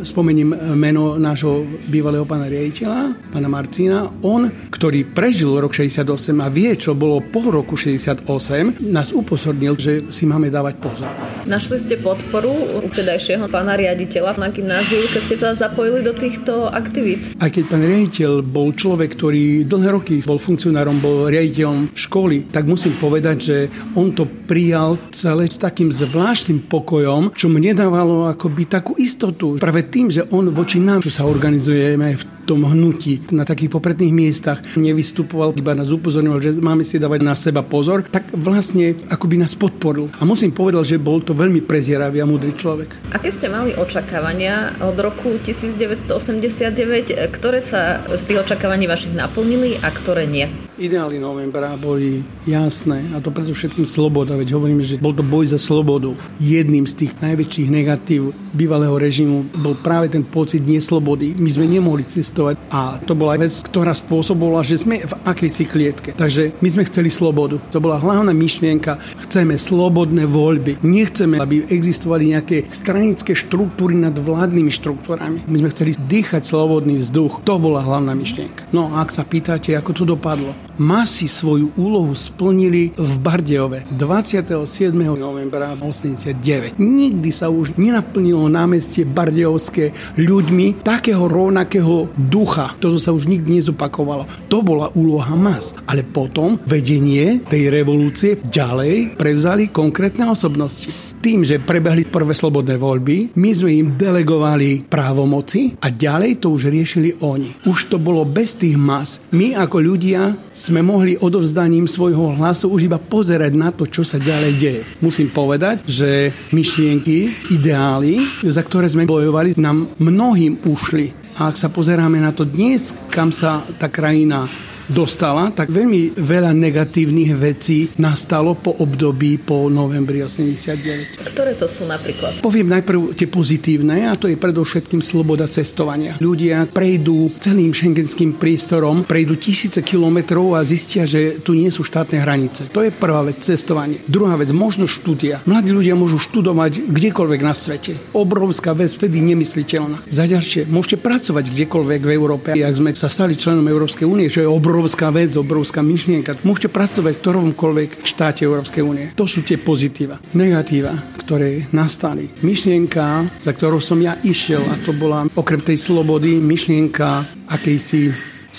spomením 0.00 0.56
meno 0.72 1.20
nášho 1.20 1.68
bývalého 1.92 2.24
pána 2.24 2.48
riaditeľa, 2.48 3.12
pána 3.28 3.48
Marcína, 3.48 4.08
on, 4.24 4.48
ktorý 4.72 5.04
prežil 5.12 5.52
rok 5.60 5.76
68 5.76 6.06
a 6.40 6.48
vie, 6.48 6.72
čo 6.80 6.96
bolo 6.96 7.20
po 7.20 7.44
roku 7.52 7.76
68, 7.76 8.80
nás 8.80 9.12
upozornil, 9.12 9.76
že 9.76 10.08
si 10.08 10.24
máme 10.24 10.48
dávať 10.48 10.74
pozor. 10.80 11.10
Našli 11.44 11.76
ste 11.76 12.00
podporu 12.00 12.52
u 12.80 12.88
vtedajšieho 12.88 13.52
pána 13.52 13.76
riaditeľa 13.76 14.40
na 14.40 14.48
gymnáziu, 14.48 15.04
keď 15.12 15.22
ste 15.28 15.36
sa 15.36 15.48
zapojili 15.52 16.00
do 16.00 16.16
týchto 16.16 16.72
aktivít? 16.72 17.36
Aj 17.36 17.52
keď 17.52 17.64
pán 17.68 17.84
riaditeľ 17.84 18.40
bol 18.40 18.72
človek, 18.72 19.12
ktorý 19.12 19.68
dlhé 19.68 19.90
roky 19.92 20.16
bol 20.24 20.40
funkcionárom, 20.40 21.02
bol 21.04 21.28
riaditeľom 21.28 21.92
školy, 21.92 22.48
tak 22.48 22.64
musím 22.64 22.96
povedať, 22.96 23.36
že 23.36 23.56
on 23.92 24.16
to 24.16 24.24
prijal 24.48 24.96
celé 25.12 25.50
s 25.50 25.60
takým 25.60 25.92
zvláštnym 25.92 26.70
pokojom, 26.70 27.09
čo 27.34 27.50
mne 27.50 27.74
dávalo 27.74 28.30
akoby 28.30 28.70
takú 28.70 28.94
istotu. 28.96 29.58
Práve 29.58 29.86
tým, 29.90 30.10
že 30.10 30.26
on 30.30 30.50
voči 30.54 30.78
nám, 30.78 31.02
čo 31.02 31.10
sa 31.10 31.26
organizujeme 31.26 32.14
v 32.14 32.24
tom 32.50 32.66
hnutí 32.66 33.30
na 33.30 33.46
takých 33.46 33.70
popredných 33.70 34.10
miestach 34.10 34.58
nevystupoval, 34.74 35.54
iba 35.54 35.70
nás 35.70 35.94
upozorňoval, 35.94 36.42
že 36.42 36.58
máme 36.58 36.82
si 36.82 36.98
dávať 36.98 37.20
na 37.22 37.38
seba 37.38 37.62
pozor, 37.62 38.02
tak 38.02 38.26
vlastne 38.34 38.98
akoby 39.06 39.38
nás 39.38 39.54
podporil. 39.54 40.10
A 40.18 40.26
musím 40.26 40.50
povedať, 40.50 40.98
že 40.98 40.98
bol 40.98 41.22
to 41.22 41.30
veľmi 41.30 41.62
prezieravý 41.62 42.18
a 42.18 42.26
múdry 42.26 42.58
človek. 42.58 43.14
Aké 43.14 43.30
ste 43.30 43.46
mali 43.46 43.78
očakávania 43.78 44.74
od 44.82 44.98
roku 44.98 45.38
1989, 45.38 47.30
ktoré 47.30 47.62
sa 47.62 48.02
z 48.10 48.22
tých 48.26 48.42
očakávaní 48.42 48.90
vašich 48.90 49.14
naplnili 49.14 49.78
a 49.78 49.94
ktoré 49.94 50.26
nie? 50.26 50.50
Ideály 50.80 51.20
novembra 51.20 51.76
boli 51.76 52.24
jasné 52.48 53.04
a 53.12 53.20
to 53.20 53.28
predovšetkým 53.28 53.84
sloboda, 53.84 54.32
veď 54.32 54.56
hovoríme, 54.56 54.80
že 54.80 54.96
bol 54.96 55.12
to 55.12 55.20
boj 55.20 55.44
za 55.44 55.60
slobodu. 55.60 56.16
Jedným 56.40 56.88
z 56.88 57.04
tých 57.04 57.12
najväčších 57.20 57.68
negatív 57.68 58.32
bývalého 58.56 58.96
režimu 58.96 59.44
bol 59.60 59.76
práve 59.76 60.08
ten 60.08 60.24
pocit 60.24 60.64
neslobody. 60.64 61.36
My 61.36 61.52
sme 61.52 61.68
nemohli 61.68 62.08
cestovať 62.08 62.39
a 62.70 62.96
to 63.02 63.12
bola 63.12 63.36
vec, 63.36 63.52
ktorá 63.66 63.92
spôsobovala, 63.92 64.64
že 64.64 64.80
sme 64.80 65.04
v 65.04 65.12
akejsi 65.26 65.64
klietke. 65.68 66.10
Takže 66.16 66.56
my 66.64 66.68
sme 66.70 66.86
chceli 66.88 67.12
slobodu. 67.12 67.60
To 67.74 67.78
bola 67.82 68.00
hlavná 68.00 68.32
myšlienka. 68.32 68.96
Chceme 69.28 69.60
slobodné 69.60 70.24
voľby. 70.24 70.80
Nechceme, 70.80 71.36
aby 71.42 71.68
existovali 71.68 72.32
nejaké 72.32 72.70
stranické 72.72 73.36
štruktúry 73.36 73.98
nad 73.98 74.14
vládnymi 74.16 74.72
štruktúrami. 74.72 75.44
My 75.44 75.56
sme 75.60 75.72
chceli 75.74 75.90
dýchať 75.96 76.46
slobodný 76.46 77.02
vzduch. 77.02 77.44
To 77.44 77.60
bola 77.60 77.84
hlavná 77.84 78.16
myšlienka. 78.16 78.70
No 78.70 78.92
a 78.94 79.04
ak 79.04 79.12
sa 79.12 79.26
pýtate, 79.26 79.76
ako 79.76 79.90
to 79.92 80.04
dopadlo, 80.06 80.56
masy 80.80 81.28
svoju 81.28 81.76
úlohu 81.76 82.16
splnili 82.16 82.96
v 82.96 83.12
Bardejove 83.20 83.84
27. 83.92 84.96
novembra 84.96 85.76
89. 85.76 86.80
Nikdy 86.80 87.28
sa 87.28 87.52
už 87.52 87.76
nenaplnilo 87.76 88.48
námestie 88.48 89.04
Bardejovské 89.04 89.92
ľuďmi 90.16 90.80
takého 90.80 91.28
rovnakého 91.28 92.08
ducha. 92.16 92.72
Toto 92.80 92.96
sa 92.96 93.12
už 93.12 93.28
nikdy 93.28 93.60
nezopakovalo. 93.60 94.24
To 94.48 94.64
bola 94.64 94.88
úloha 94.96 95.36
mas. 95.36 95.76
Ale 95.84 96.00
potom 96.00 96.56
vedenie 96.64 97.44
tej 97.44 97.68
revolúcie 97.68 98.40
ďalej 98.40 99.20
prevzali 99.20 99.68
konkrétne 99.68 100.32
osobnosti 100.32 101.09
tým, 101.20 101.44
že 101.44 101.60
prebehli 101.60 102.08
prvé 102.08 102.32
slobodné 102.32 102.80
voľby, 102.80 103.36
my 103.36 103.50
sme 103.52 103.70
im 103.76 103.88
delegovali 103.94 104.88
právomoci 104.88 105.76
a 105.78 105.92
ďalej 105.92 106.40
to 106.40 106.56
už 106.56 106.72
riešili 106.72 107.20
oni. 107.20 107.60
Už 107.68 107.92
to 107.92 108.00
bolo 108.00 108.24
bez 108.24 108.56
tých 108.56 108.80
mas. 108.80 109.20
My 109.30 109.52
ako 109.54 109.78
ľudia 109.84 110.34
sme 110.56 110.80
mohli 110.80 111.20
odovzdaním 111.20 111.84
svojho 111.84 112.40
hlasu 112.40 112.72
už 112.72 112.88
iba 112.88 112.96
pozerať 112.96 113.52
na 113.52 113.68
to, 113.70 113.84
čo 113.84 114.00
sa 114.00 114.16
ďalej 114.16 114.52
deje. 114.56 114.80
Musím 115.04 115.28
povedať, 115.28 115.84
že 115.84 116.32
myšlienky, 116.56 117.52
ideály, 117.52 118.18
za 118.40 118.64
ktoré 118.64 118.88
sme 118.88 119.04
bojovali, 119.04 119.60
nám 119.60 119.92
mnohým 120.00 120.64
ušli. 120.64 121.12
A 121.36 121.52
ak 121.52 121.56
sa 121.56 121.68
pozeráme 121.72 122.20
na 122.20 122.32
to 122.32 122.48
dnes, 122.48 122.92
kam 123.12 123.32
sa 123.32 123.64
tá 123.80 123.88
krajina 123.88 124.48
dostala, 124.90 125.54
tak 125.54 125.70
veľmi 125.70 126.18
veľa 126.18 126.50
negatívnych 126.52 127.32
vecí 127.38 127.88
nastalo 128.02 128.58
po 128.58 128.74
období 128.82 129.38
po 129.38 129.70
novembri 129.70 130.26
89. 130.26 131.30
Ktoré 131.30 131.54
to 131.54 131.70
sú 131.70 131.86
napríklad? 131.86 132.42
Poviem 132.42 132.68
najprv 132.74 133.14
tie 133.14 133.30
pozitívne 133.30 134.10
a 134.10 134.18
to 134.18 134.26
je 134.26 134.36
predovšetkým 134.36 135.00
sloboda 135.00 135.46
cestovania. 135.46 136.18
Ľudia 136.18 136.66
prejdú 136.68 137.38
celým 137.38 137.70
šengenským 137.70 138.36
priestorom, 138.36 139.06
prejdú 139.06 139.38
tisíce 139.38 139.80
kilometrov 139.80 140.58
a 140.58 140.66
zistia, 140.66 141.06
že 141.06 141.38
tu 141.40 141.54
nie 141.54 141.70
sú 141.70 141.86
štátne 141.86 142.18
hranice. 142.18 142.66
To 142.74 142.82
je 142.82 142.90
prvá 142.90 143.22
vec, 143.22 143.38
cestovanie. 143.40 144.02
Druhá 144.10 144.34
vec, 144.34 144.50
možnosť 144.50 144.92
štúdia. 144.92 145.36
Mladí 145.46 145.70
ľudia 145.70 145.94
môžu 145.94 146.18
študovať 146.18 146.90
kdekoľvek 146.90 147.40
na 147.40 147.54
svete. 147.54 147.96
Obrovská 148.12 148.74
vec, 148.74 148.90
vtedy 148.90 149.22
nemysliteľná. 149.22 150.02
Za 150.10 150.26
ďalšie, 150.26 150.66
môžete 150.66 150.98
pracovať 150.98 151.54
kdekoľvek 151.54 152.00
v 152.02 152.12
Európe. 152.12 152.48
Ak 152.58 152.76
sme 152.76 152.90
sa 152.98 153.06
stali 153.06 153.38
členom 153.38 153.64
Európskej 153.64 154.04
únie, 154.04 154.26
čo 154.26 154.42
je 154.42 154.48
obrovská 154.80 155.12
vec, 155.12 155.36
obrovská 155.36 155.84
myšlienka, 155.84 156.40
môžete 156.40 156.72
pracovať 156.72 157.12
v 157.12 157.20
ktoromkoľvek 157.20 157.90
štáte 158.00 158.48
Európskej 158.48 158.80
únie. 158.80 159.12
To 159.12 159.28
sú 159.28 159.44
tie 159.44 159.60
pozitíva. 159.60 160.16
Negatíva, 160.32 160.96
ktoré 161.20 161.68
nastali. 161.68 162.32
Myšlienka, 162.40 163.28
za 163.44 163.52
ktorou 163.52 163.84
som 163.84 164.00
ja 164.00 164.16
išiel, 164.24 164.64
a 164.64 164.80
to 164.80 164.96
bola 164.96 165.28
okrem 165.36 165.60
tej 165.60 165.76
slobody, 165.76 166.40
myšlienka 166.40 167.28
akejsi 167.52 168.08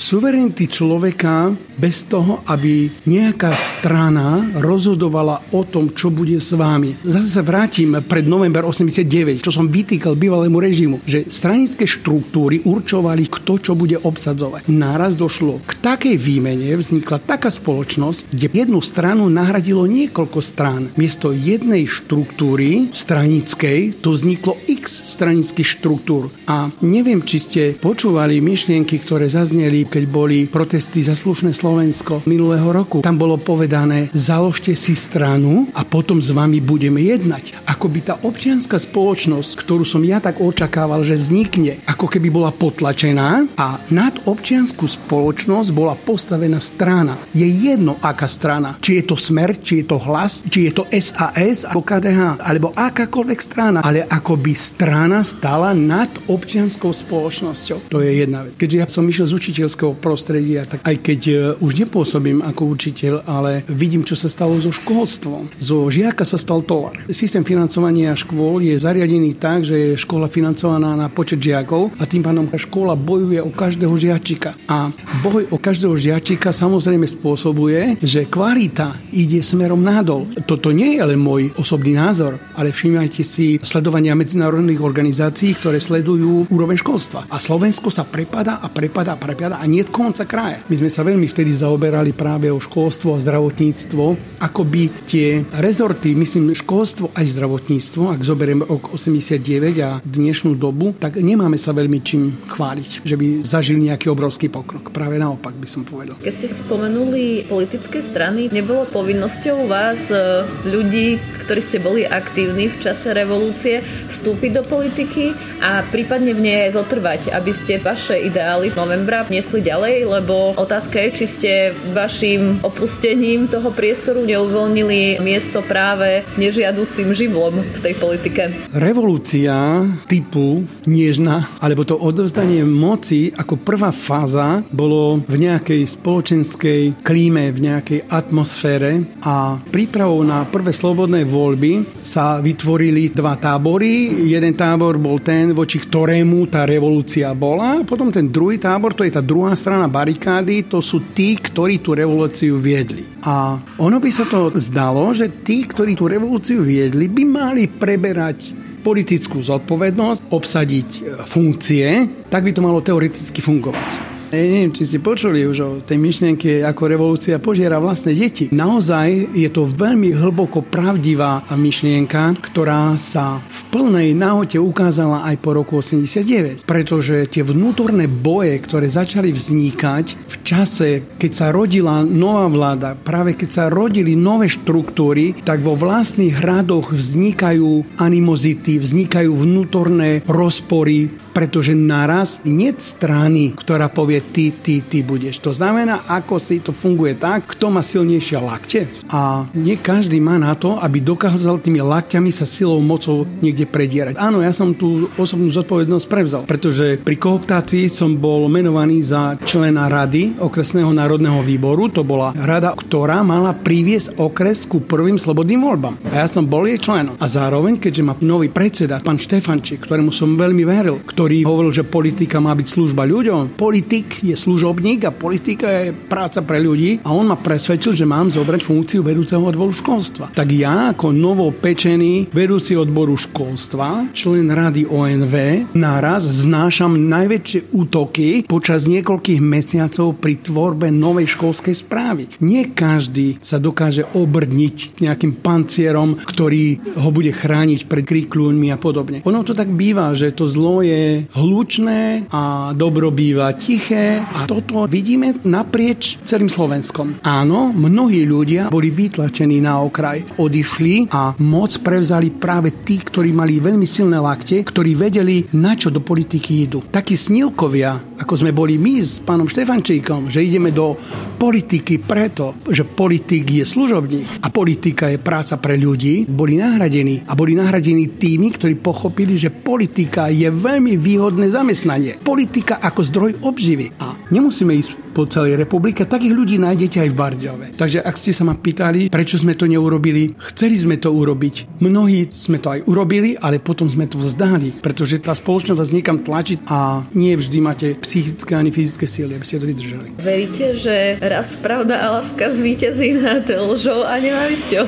suverenity 0.02 0.66
človeka 0.66 1.54
bez 1.78 2.10
toho, 2.10 2.42
aby 2.50 2.90
nejaká 3.06 3.54
strana 3.54 4.42
rozhodovala 4.58 5.54
o 5.54 5.62
tom, 5.62 5.94
čo 5.94 6.10
bude 6.10 6.42
s 6.42 6.58
vámi. 6.58 6.98
Zase 7.06 7.30
sa 7.30 7.46
vrátim 7.46 7.94
pred 8.10 8.26
november 8.26 8.66
89, 8.66 9.46
čo 9.46 9.54
som 9.54 9.70
vytýkal 9.70 10.18
bývalému 10.18 10.58
režimu, 10.58 10.98
že 11.06 11.30
stranické 11.30 11.86
štruktúry 11.86 12.66
určovali, 12.66 13.30
kto 13.30 13.62
čo 13.62 13.78
bude 13.78 14.02
obsadzovať. 14.02 14.74
Náraz 14.74 15.14
došlo 15.14 15.62
k 15.62 15.78
takej 15.78 16.18
výmene, 16.18 16.74
vznikla 16.74 17.22
taká 17.22 17.54
spoločnosť, 17.54 18.34
kde 18.34 18.48
jednu 18.66 18.82
stranu 18.82 19.30
nahradilo 19.30 19.86
niekoľko 19.86 20.40
strán. 20.42 20.90
Miesto 20.98 21.30
jednej 21.30 21.86
štruktúry 21.86 22.90
stranickej 22.90 24.02
to 24.02 24.18
vzniklo 24.18 24.58
x 24.66 25.06
stranických 25.14 25.78
štruktúr. 25.78 26.34
A 26.50 26.74
neviem, 26.82 27.22
či 27.22 27.38
ste 27.38 27.62
počúvali 27.78 28.42
myšlienky, 28.42 28.98
ktoré 28.98 29.30
zazneli 29.30 29.91
keď 29.92 30.04
boli 30.08 30.48
protesty 30.48 31.04
za 31.04 31.20
slušné 31.20 31.52
Slovensko 31.52 32.24
minulého 32.24 32.72
roku. 32.72 33.04
Tam 33.04 33.20
bolo 33.20 33.36
povedané, 33.36 34.08
založte 34.16 34.72
si 34.80 34.96
stranu 34.96 35.68
a 35.76 35.84
potom 35.84 36.24
s 36.24 36.32
vami 36.32 36.64
budeme 36.64 37.04
jednať. 37.04 37.68
Ako 37.68 37.92
by 37.92 38.00
tá 38.00 38.16
občianská 38.24 38.80
spoločnosť, 38.80 39.60
ktorú 39.60 39.84
som 39.84 40.00
ja 40.08 40.24
tak 40.24 40.40
očakával, 40.40 41.04
že 41.04 41.20
vznikne, 41.20 41.84
ako 41.84 42.08
keby 42.08 42.32
bola 42.32 42.56
potlačená 42.56 43.52
a 43.60 43.84
nad 43.92 44.16
občianskú 44.24 44.88
spoločnosť 44.88 45.70
bola 45.76 46.00
postavená 46.00 46.64
strana. 46.64 47.20
Je 47.36 47.44
jedno, 47.44 48.00
aká 48.00 48.32
strana. 48.32 48.80
Či 48.80 49.02
je 49.02 49.12
to 49.12 49.20
Smer, 49.20 49.60
či 49.60 49.84
je 49.84 49.92
to 49.92 49.98
Hlas, 50.00 50.40
či 50.48 50.70
je 50.70 50.72
to 50.72 50.88
SAS 50.88 51.68
alebo 51.68 51.84
KDH, 51.84 52.22
alebo 52.40 52.72
akákoľvek 52.72 53.40
strana, 53.42 53.80
ale 53.84 54.06
ako 54.06 54.38
by 54.38 54.54
strana 54.54 55.26
stala 55.26 55.74
nad 55.74 56.08
občianskou 56.30 56.94
spoločnosťou. 56.94 57.90
To 57.90 58.00
je 58.00 58.22
jedna 58.22 58.46
vec. 58.46 58.56
Keďže 58.56 58.78
ja 58.78 58.88
som 58.88 59.10
išiel 59.10 59.26
z 59.26 59.34
učiteľ 59.34 59.68
učiteľského 59.72 59.96
prostredia, 60.04 60.68
tak 60.68 60.84
aj 60.84 60.96
keď 61.00 61.22
e, 61.32 61.34
už 61.64 61.72
nepôsobím 61.80 62.44
ako 62.44 62.76
učiteľ, 62.76 63.14
ale 63.24 63.64
vidím, 63.72 64.04
čo 64.04 64.20
sa 64.20 64.28
stalo 64.28 64.60
so 64.60 64.68
školstvom. 64.68 65.48
Zo 65.64 65.88
žiaka 65.88 66.28
sa 66.28 66.36
stal 66.36 66.60
tovar. 66.68 67.00
Systém 67.08 67.48
financovania 67.48 68.12
škôl 68.12 68.60
je 68.60 68.76
zariadený 68.76 69.40
tak, 69.40 69.64
že 69.64 69.96
je 69.96 70.02
škola 70.04 70.28
financovaná 70.28 71.00
na 71.00 71.08
počet 71.08 71.40
žiakov 71.40 71.96
a 71.96 72.04
tým 72.04 72.20
pádom 72.20 72.52
škola 72.52 73.00
bojuje 73.00 73.40
o 73.40 73.48
každého 73.48 73.96
žiačika. 73.96 74.60
A 74.68 74.92
boj 75.24 75.48
o 75.48 75.58
každého 75.58 75.96
žiačika 75.96 76.52
samozrejme 76.52 77.08
spôsobuje, 77.08 78.04
že 78.04 78.28
kvalita 78.28 79.00
ide 79.16 79.40
smerom 79.40 79.80
nadol. 79.80 80.28
Toto 80.44 80.76
nie 80.76 81.00
je 81.00 81.04
len 81.16 81.20
môj 81.22 81.56
osobný 81.56 81.96
názor, 81.96 82.36
ale 82.60 82.76
všimajte 82.76 83.24
si 83.24 83.56
sledovania 83.64 84.20
medzinárodných 84.20 84.84
organizácií, 84.84 85.56
ktoré 85.56 85.80
sledujú 85.80 86.52
úroveň 86.52 86.76
školstva. 86.76 87.32
A 87.32 87.40
Slovensko 87.40 87.88
sa 87.88 88.04
prepada 88.04 88.60
a 88.60 88.68
prepada 88.68 89.16
a 89.16 89.22
prepada 89.22 89.61
nie 89.70 89.84
konca 89.86 90.26
kraja. 90.26 90.64
My 90.70 90.76
sme 90.80 90.90
sa 90.90 91.04
veľmi 91.04 91.28
vtedy 91.28 91.52
zaoberali 91.52 92.16
práve 92.16 92.48
o 92.48 92.58
školstvo 92.62 93.18
a 93.18 93.22
zdravotníctvo, 93.22 94.40
ako 94.40 94.62
by 94.64 94.84
tie 95.04 95.44
rezorty, 95.60 96.16
myslím 96.16 96.56
školstvo 96.56 97.12
aj 97.12 97.26
zdravotníctvo, 97.36 98.14
ak 98.14 98.22
zoberiem 98.24 98.64
rok 98.64 98.96
89 98.96 99.82
a 99.84 100.00
dnešnú 100.02 100.56
dobu, 100.56 100.96
tak 100.96 101.20
nemáme 101.20 101.60
sa 101.60 101.76
veľmi 101.76 102.00
čím 102.02 102.32
chváliť, 102.48 103.04
že 103.04 103.16
by 103.20 103.44
zažili 103.44 103.92
nejaký 103.92 104.08
obrovský 104.08 104.48
pokrok. 104.48 104.90
Práve 104.96 105.20
naopak 105.20 105.54
by 105.58 105.68
som 105.68 105.84
povedal. 105.84 106.18
Keď 106.24 106.34
ste 106.34 106.48
spomenuli 106.56 107.46
politické 107.52 108.00
strany, 108.00 108.48
nebolo 108.48 108.88
povinnosťou 108.88 109.68
vás, 109.68 110.08
e, 110.08 110.48
ľudí, 110.66 111.20
ktorí 111.46 111.62
ste 111.62 111.78
boli 111.84 112.08
aktívni 112.08 112.72
v 112.72 112.78
čase 112.80 113.12
revolúcie, 113.12 113.84
vstúpiť 114.08 114.52
do 114.56 114.64
politiky 114.64 115.36
a 115.60 115.84
prípadne 115.84 116.32
v 116.32 116.42
nej 116.42 116.72
zotrvať, 116.72 117.36
aby 117.36 117.52
ste 117.52 117.84
vaše 117.84 118.16
ideály 118.16 118.72
novembra 118.72 119.28
nesli 119.28 119.51
niesli 119.52 119.68
ďalej, 119.68 119.96
lebo 120.08 120.56
otázka 120.56 120.96
je, 120.96 121.10
či 121.12 121.26
ste 121.28 121.52
vašim 121.92 122.64
opustením 122.64 123.52
toho 123.52 123.68
priestoru 123.76 124.24
neuvoľnili 124.24 125.20
miesto 125.20 125.60
práve 125.60 126.24
nežiaducim 126.40 127.12
živlom 127.12 127.60
v 127.60 127.80
tej 127.84 128.00
politike. 128.00 128.56
Revolúcia 128.72 129.84
typu 130.08 130.64
Niežna, 130.88 131.52
alebo 131.60 131.84
to 131.84 132.00
odovzdanie 132.00 132.64
moci 132.64 133.36
ako 133.36 133.60
prvá 133.60 133.92
fáza 133.92 134.64
bolo 134.72 135.20
v 135.20 135.36
nejakej 135.36 135.84
spoločenskej 136.00 137.04
klíme, 137.04 137.52
v 137.52 137.60
nejakej 137.68 138.08
atmosfére 138.08 139.04
a 139.20 139.60
prípravou 139.60 140.24
na 140.24 140.48
prvé 140.48 140.72
slobodné 140.72 141.28
voľby 141.28 142.08
sa 142.08 142.40
vytvorili 142.40 143.12
dva 143.12 143.36
tábory. 143.36 144.24
Jeden 144.32 144.56
tábor 144.56 144.96
bol 144.96 145.20
ten, 145.20 145.52
voči 145.52 145.84
ktorému 145.84 146.48
tá 146.48 146.64
revolúcia 146.64 147.36
bola, 147.36 147.84
potom 147.84 148.08
ten 148.08 148.32
druhý 148.32 148.56
tábor, 148.56 148.96
to 148.96 149.04
je 149.04 149.12
tá 149.12 149.20
druhá 149.20 149.41
druhá 149.42 149.58
strana 149.58 149.90
barikády 149.90 150.70
to 150.70 150.86
sú 150.86 151.18
tí, 151.18 151.34
ktorí 151.34 151.82
tú 151.82 151.98
revolúciu 151.98 152.62
viedli. 152.62 153.10
A 153.26 153.58
ono 153.82 153.98
by 153.98 154.12
sa 154.14 154.30
to 154.30 154.54
zdalo, 154.54 155.10
že 155.18 155.42
tí, 155.42 155.66
ktorí 155.66 155.98
tú 155.98 156.06
revolúciu 156.06 156.62
viedli, 156.62 157.10
by 157.10 157.26
mali 157.26 157.66
preberať 157.66 158.54
politickú 158.86 159.42
zodpovednosť, 159.42 160.30
obsadiť 160.30 160.90
e, 160.94 161.02
funkcie, 161.26 161.86
tak 162.30 162.46
by 162.46 162.54
to 162.54 162.62
malo 162.62 162.86
teoreticky 162.86 163.42
fungovať. 163.42 164.11
Neviem, 164.32 164.72
či 164.72 164.88
ste 164.88 165.04
počuli 165.04 165.44
už 165.44 165.58
o 165.60 165.70
tej 165.84 166.00
myšlienke, 166.00 166.64
ako 166.64 166.88
revolúcia 166.88 167.36
požiera 167.36 167.84
vlastné 167.84 168.16
deti. 168.16 168.48
Naozaj 168.56 169.36
je 169.36 169.50
to 169.52 169.68
veľmi 169.68 170.16
hlboko 170.16 170.64
pravdivá 170.64 171.44
myšlienka, 171.52 172.40
ktorá 172.40 172.96
sa 172.96 173.44
v 173.44 173.60
plnej 173.76 174.16
náhote 174.16 174.56
ukázala 174.56 175.28
aj 175.28 175.36
po 175.44 175.52
roku 175.52 175.84
89. 175.84 176.64
Pretože 176.64 177.28
tie 177.28 177.44
vnútorné 177.44 178.08
boje, 178.08 178.56
ktoré 178.64 178.88
začali 178.88 179.36
vznikať 179.36 180.16
v 180.16 180.36
čase, 180.48 181.04
keď 181.20 181.32
sa 181.36 181.48
rodila 181.52 182.00
nová 182.08 182.48
vláda, 182.48 182.96
práve 182.96 183.36
keď 183.36 183.50
sa 183.52 183.64
rodili 183.68 184.16
nové 184.16 184.48
štruktúry, 184.48 185.44
tak 185.44 185.60
vo 185.60 185.76
vlastných 185.76 186.40
hradoch 186.40 186.96
vznikajú 186.96 188.00
animozity, 188.00 188.80
vznikajú 188.80 189.36
vnútorné 189.36 190.24
rozpory, 190.24 191.12
pretože 191.36 191.76
naraz 191.76 192.40
nie 192.48 192.72
strany, 192.80 193.52
ktorá 193.60 193.92
povie 193.92 194.21
ty, 194.22 194.54
ty, 194.54 194.86
ty 194.86 195.02
budeš. 195.02 195.42
To 195.42 195.52
znamená, 195.52 196.06
ako 196.06 196.38
si 196.38 196.62
to 196.62 196.70
funguje 196.70 197.18
tak, 197.18 197.58
kto 197.58 197.74
má 197.74 197.82
silnejšie 197.82 198.38
lakte. 198.38 198.86
A 199.10 199.50
nie 199.58 199.76
každý 199.76 200.22
má 200.22 200.38
na 200.38 200.54
to, 200.54 200.78
aby 200.78 201.02
dokázal 201.02 201.58
tými 201.60 201.82
lakťami 201.82 202.30
sa 202.30 202.46
silou, 202.46 202.78
mocou 202.80 203.26
niekde 203.42 203.66
predierať. 203.66 204.16
Áno, 204.22 204.44
ja 204.46 204.54
som 204.54 204.76
tú 204.76 205.10
osobnú 205.18 205.50
zodpovednosť 205.50 206.06
prevzal, 206.06 206.44
pretože 206.46 207.02
pri 207.02 207.18
kooptácii 207.18 207.90
som 207.90 208.14
bol 208.14 208.46
menovaný 208.52 209.02
za 209.02 209.40
člena 209.44 209.90
rady 209.90 210.38
okresného 210.38 210.94
národného 210.94 211.42
výboru. 211.42 211.90
To 211.92 212.06
bola 212.06 212.36
rada, 212.38 212.76
ktorá 212.78 213.26
mala 213.26 213.56
priviesť 213.56 214.20
okres 214.20 214.68
ku 214.68 214.84
prvým 214.84 215.16
slobodným 215.16 215.64
voľbám. 215.64 215.96
A 216.12 216.24
ja 216.24 216.28
som 216.28 216.44
bol 216.44 216.68
jej 216.68 216.78
členom. 216.78 217.16
A 217.18 217.26
zároveň, 217.26 217.80
keďže 217.80 218.04
má 218.06 218.14
nový 218.20 218.52
predseda, 218.52 219.00
pán 219.00 219.18
Štefančík, 219.18 219.84
ktorému 219.88 220.12
som 220.12 220.36
veľmi 220.36 220.64
veril, 220.68 221.00
ktorý 221.06 221.48
hovoril, 221.48 221.72
že 221.72 221.88
politika 221.88 222.44
má 222.44 222.52
byť 222.52 222.68
služba 222.68 223.08
ľuďom, 223.08 223.56
politik 223.56 224.11
je 224.20 224.36
služobník 224.36 225.08
a 225.08 225.16
politika 225.16 225.72
je 225.72 225.96
práca 225.96 226.44
pre 226.44 226.60
ľudí 226.60 227.00
a 227.08 227.16
on 227.16 227.32
ma 227.32 227.40
presvedčil, 227.40 227.96
že 227.96 228.04
mám 228.04 228.28
zobrať 228.28 228.62
funkciu 228.68 229.00
vedúceho 229.00 229.40
odboru 229.40 229.72
školstva. 229.72 230.36
Tak 230.36 230.50
ja 230.52 230.92
ako 230.92 231.16
novopečený 231.16 232.36
vedúci 232.36 232.76
odboru 232.76 233.16
školstva, 233.16 234.12
člen 234.12 234.52
rady 234.52 234.92
ONV, 234.92 235.36
naraz 235.78 236.28
znášam 236.28 236.98
najväčšie 237.08 237.72
útoky 237.72 238.44
počas 238.50 238.90
niekoľkých 238.92 239.40
mesiacov 239.40 240.20
pri 240.20 240.44
tvorbe 240.44 240.92
novej 240.92 241.32
školskej 241.38 241.76
správy. 241.80 242.28
Nie 242.44 242.74
každý 242.76 243.40
sa 243.40 243.62
dokáže 243.62 244.04
obrniť 244.12 245.00
nejakým 245.00 245.40
pancierom, 245.40 246.20
ktorý 246.20 246.82
ho 247.00 247.10
bude 247.14 247.32
chrániť 247.32 247.88
pred 247.88 248.04
kríkľúňmi 248.04 248.74
a 248.74 248.78
podobne. 248.82 249.24
Ono 249.24 249.46
to 249.46 249.56
tak 249.56 249.70
býva, 249.72 250.12
že 250.18 250.34
to 250.34 250.50
zlo 250.50 250.82
je 250.82 251.24
hlučné 251.32 252.28
a 252.34 252.74
dobro 252.74 253.14
býva 253.14 253.54
tiché 253.54 254.01
a 254.22 254.50
toto 254.50 254.86
vidíme 254.90 255.38
naprieč 255.46 256.18
celým 256.26 256.50
Slovenskom. 256.50 257.22
Áno, 257.22 257.70
mnohí 257.70 258.26
ľudia 258.26 258.74
boli 258.74 258.90
vytlačení 258.90 259.62
na 259.62 259.82
okraj, 259.82 260.38
odišli 260.42 261.14
a 261.14 261.38
moc 261.40 261.78
prevzali 261.80 262.34
práve 262.34 262.84
tí, 262.84 263.00
ktorí 263.00 263.32
mali 263.32 263.62
veľmi 263.62 263.86
silné 263.86 264.18
lakte, 264.18 264.66
ktorí 264.66 264.98
vedeli, 264.98 265.46
na 265.56 265.78
čo 265.78 265.94
do 265.94 266.02
politiky 266.02 266.66
idú. 266.68 266.84
Takí 266.84 267.14
snílkovia, 267.14 268.11
ako 268.22 268.38
sme 268.38 268.54
boli 268.54 268.78
my 268.78 269.02
s 269.02 269.18
pánom 269.18 269.50
Štefančíkom, 269.50 270.30
že 270.30 270.46
ideme 270.46 270.70
do 270.70 270.94
politiky 271.42 271.98
preto, 271.98 272.62
že 272.70 272.86
politik 272.86 273.50
je 273.50 273.66
služobník 273.66 274.46
a 274.46 274.54
politika 274.54 275.10
je 275.10 275.18
práca 275.18 275.58
pre 275.58 275.74
ľudí, 275.74 276.30
boli 276.30 276.62
nahradení 276.62 277.26
a 277.26 277.34
boli 277.34 277.58
nahradení 277.58 278.22
tými, 278.22 278.54
ktorí 278.54 278.78
pochopili, 278.78 279.42
že 279.42 279.50
politika 279.50 280.30
je 280.30 280.54
veľmi 280.54 281.02
výhodné 281.02 281.50
zamestnanie. 281.50 282.22
Politika 282.22 282.78
ako 282.78 283.02
zdroj 283.02 283.32
obživy. 283.42 283.98
A 283.98 284.14
nemusíme 284.30 284.78
ísť 284.78 285.11
po 285.12 285.28
celej 285.28 285.60
republike, 285.60 286.08
takých 286.08 286.34
ľudí 286.34 286.56
nájdete 286.58 287.04
aj 287.04 287.10
v 287.12 287.16
Bardiove. 287.16 287.66
Takže 287.76 288.00
ak 288.00 288.16
ste 288.16 288.32
sa 288.32 288.48
ma 288.48 288.56
pýtali, 288.56 289.12
prečo 289.12 289.36
sme 289.36 289.54
to 289.60 289.68
neurobili, 289.68 290.32
chceli 290.52 290.80
sme 290.80 290.96
to 290.98 291.12
urobiť. 291.12 291.84
Mnohí 291.84 292.32
sme 292.32 292.58
to 292.64 292.72
aj 292.72 292.88
urobili, 292.88 293.36
ale 293.36 293.60
potom 293.60 293.92
sme 293.92 294.08
to 294.08 294.18
vzdali, 294.18 294.80
pretože 294.80 295.20
tá 295.20 295.36
spoločnosť 295.36 295.80
vás 295.80 295.92
niekam 295.92 296.24
tlačí 296.24 296.56
a 296.72 297.04
nie 297.12 297.36
vždy 297.36 297.58
máte 297.60 297.88
psychické 298.00 298.56
ani 298.56 298.72
fyzické 298.72 299.06
síly, 299.06 299.36
aby 299.36 299.46
ste 299.46 299.60
to 299.60 299.68
vydržali. 299.68 300.08
Veríte, 300.18 300.80
že 300.80 301.20
raz 301.20 301.54
pravda 301.60 302.00
a 302.00 302.08
láska 302.22 302.56
zvíťazí 302.56 303.20
nad 303.20 303.44
lžou 303.46 304.08
a 304.08 304.16
nenávisťou? 304.18 304.88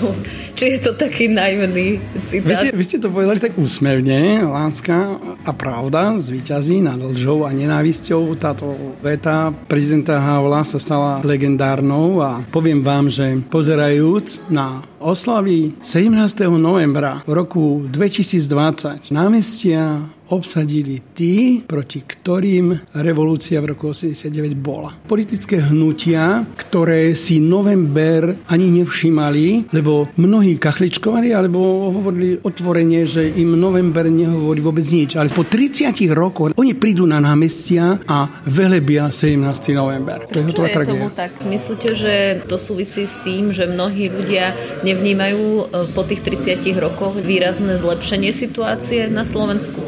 Či 0.54 0.78
je 0.78 0.80
to 0.86 0.94
taký 0.94 1.34
naivný 1.34 1.98
citát? 2.30 2.46
Vy 2.46 2.54
ste, 2.54 2.70
vy 2.78 2.84
ste 2.86 2.98
to 3.02 3.10
povedali 3.10 3.42
tak 3.42 3.58
úsmevne. 3.58 4.46
Láska 4.46 5.18
a 5.42 5.52
pravda 5.52 6.14
zvíťazí 6.22 6.78
nad 6.78 7.02
lžou 7.02 7.42
a 7.42 7.50
nenávisťou. 7.50 8.38
Táto 8.38 8.78
veta 9.02 9.50
prezidenta 9.66 10.13
Havla 10.18 10.62
sa 10.66 10.78
stala 10.82 11.22
legendárnou 11.26 12.22
a 12.22 12.42
poviem 12.54 12.82
vám, 12.82 13.10
že 13.10 13.42
pozerajúc 13.50 14.46
na 14.50 14.82
oslavy 15.02 15.76
17. 15.84 16.48
novembra 16.56 17.26
roku 17.26 17.84
2020 17.90 19.12
námestia 19.12 20.08
obsadili 20.32 21.02
tí, 21.12 21.60
proti 21.66 22.06
ktorým 22.06 22.96
revolúcia 22.96 23.60
v 23.60 23.76
roku 23.76 23.92
89 23.92 24.56
bola. 24.56 24.96
Politické 25.04 25.60
hnutia, 25.60 26.48
ktoré 26.56 27.12
si 27.18 27.44
november 27.44 28.36
ani 28.48 28.72
nevšímali, 28.84 29.74
lebo 29.76 30.08
mnohí 30.16 30.56
kachličkovali, 30.56 31.36
alebo 31.36 31.92
hovorili 31.92 32.40
otvorene, 32.40 33.04
že 33.04 33.28
im 33.36 33.60
november 33.60 34.08
nehovorí 34.08 34.64
vôbec 34.64 34.86
nič. 34.86 35.20
Ale 35.20 35.34
po 35.34 35.44
30 35.44 35.92
rokoch 36.14 36.56
oni 36.56 36.74
prídu 36.78 37.04
na 37.04 37.20
námestia 37.20 38.00
a 38.08 38.30
velebia 38.48 39.12
17. 39.12 39.76
november. 39.76 40.26
To 40.32 40.40
je 40.40 40.46
hotová 40.48 40.68
tragédia. 40.72 41.10
tak? 41.12 41.32
Myslíte, 41.44 41.96
že 41.98 42.14
to 42.48 42.56
súvisí 42.56 43.04
s 43.04 43.16
tým, 43.26 43.52
že 43.52 43.68
mnohí 43.68 44.08
ľudia 44.08 44.56
nevnímajú 44.88 45.42
e, 45.42 45.64
po 45.92 46.08
tých 46.08 46.24
30 46.24 46.64
rokoch 46.80 47.18
výrazné 47.20 47.76
zlepšenie 47.80 48.32
situácie 48.32 49.12
na 49.12 49.28
Slovensku? 49.28 49.82